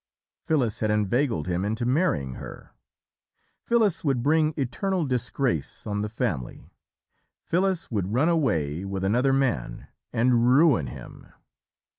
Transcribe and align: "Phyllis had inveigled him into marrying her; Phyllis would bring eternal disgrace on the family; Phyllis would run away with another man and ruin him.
"Phyllis 0.43 0.79
had 0.79 0.89
inveigled 0.89 1.45
him 1.45 1.63
into 1.63 1.85
marrying 1.85 2.33
her; 2.41 2.71
Phyllis 3.63 4.03
would 4.03 4.23
bring 4.23 4.51
eternal 4.57 5.05
disgrace 5.05 5.85
on 5.85 6.01
the 6.01 6.09
family; 6.09 6.71
Phyllis 7.43 7.91
would 7.91 8.11
run 8.11 8.27
away 8.27 8.83
with 8.83 9.03
another 9.03 9.31
man 9.31 9.89
and 10.11 10.47
ruin 10.49 10.87
him. 10.87 11.27